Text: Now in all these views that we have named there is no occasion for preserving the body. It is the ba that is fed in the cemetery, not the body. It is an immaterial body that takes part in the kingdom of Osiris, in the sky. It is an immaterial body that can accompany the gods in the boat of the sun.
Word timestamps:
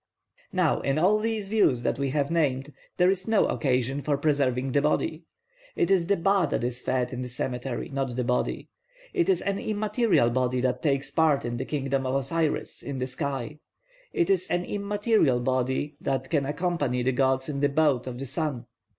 Now 0.51 0.79
in 0.79 0.97
all 0.97 1.19
these 1.19 1.49
views 1.49 1.83
that 1.83 1.99
we 1.99 2.09
have 2.09 2.31
named 2.31 2.73
there 2.97 3.11
is 3.11 3.27
no 3.27 3.45
occasion 3.45 4.01
for 4.01 4.17
preserving 4.17 4.71
the 4.71 4.81
body. 4.81 5.25
It 5.75 5.91
is 5.91 6.07
the 6.07 6.17
ba 6.17 6.47
that 6.49 6.63
is 6.63 6.81
fed 6.81 7.13
in 7.13 7.21
the 7.21 7.29
cemetery, 7.29 7.87
not 7.89 8.15
the 8.15 8.23
body. 8.23 8.67
It 9.13 9.29
is 9.29 9.41
an 9.43 9.59
immaterial 9.59 10.31
body 10.31 10.59
that 10.61 10.81
takes 10.81 11.11
part 11.11 11.45
in 11.45 11.57
the 11.57 11.65
kingdom 11.65 12.07
of 12.07 12.15
Osiris, 12.15 12.81
in 12.81 12.97
the 12.97 13.05
sky. 13.05 13.59
It 14.11 14.31
is 14.31 14.47
an 14.49 14.65
immaterial 14.65 15.39
body 15.39 15.97
that 16.01 16.31
can 16.31 16.47
accompany 16.47 17.03
the 17.03 17.11
gods 17.11 17.47
in 17.47 17.59
the 17.59 17.69
boat 17.69 18.07
of 18.07 18.17
the 18.17 18.25
sun. 18.25 18.65